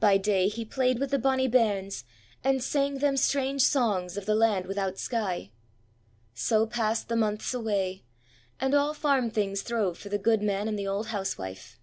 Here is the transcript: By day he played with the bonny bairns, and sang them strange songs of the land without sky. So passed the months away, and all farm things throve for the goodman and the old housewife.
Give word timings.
By 0.00 0.18
day 0.18 0.48
he 0.48 0.64
played 0.64 0.98
with 0.98 1.12
the 1.12 1.20
bonny 1.20 1.46
bairns, 1.46 2.02
and 2.42 2.60
sang 2.60 2.98
them 2.98 3.16
strange 3.16 3.62
songs 3.62 4.16
of 4.16 4.26
the 4.26 4.34
land 4.34 4.66
without 4.66 4.98
sky. 4.98 5.52
So 6.34 6.66
passed 6.66 7.08
the 7.08 7.14
months 7.14 7.54
away, 7.54 8.02
and 8.58 8.74
all 8.74 8.92
farm 8.92 9.30
things 9.30 9.62
throve 9.62 9.96
for 9.98 10.08
the 10.08 10.18
goodman 10.18 10.66
and 10.66 10.76
the 10.76 10.88
old 10.88 11.06
housewife. 11.14 11.78